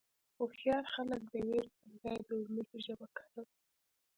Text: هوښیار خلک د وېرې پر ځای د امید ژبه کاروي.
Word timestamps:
هوښیار 0.37 0.85
خلک 0.93 1.21
د 1.31 1.33
وېرې 1.47 1.71
پر 1.77 1.89
ځای 2.01 2.17
د 2.27 2.29
امید 2.43 2.69
ژبه 2.85 3.07
کاروي. 3.17 3.51